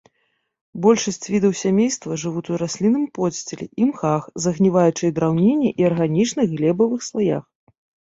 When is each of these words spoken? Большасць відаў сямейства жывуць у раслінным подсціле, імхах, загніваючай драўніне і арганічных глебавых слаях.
Большасць 0.83 1.27
відаў 1.33 1.51
сямейства 1.63 2.15
жывуць 2.23 2.49
у 2.55 2.57
раслінным 2.61 3.03
подсціле, 3.17 3.67
імхах, 3.85 4.23
загніваючай 4.47 5.13
драўніне 5.19 5.69
і 5.83 5.87
арганічных 5.91 6.47
глебавых 6.57 7.05
слаях. 7.11 7.43